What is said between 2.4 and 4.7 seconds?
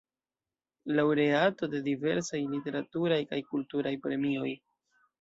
literaturaj kaj kulturaj premioj.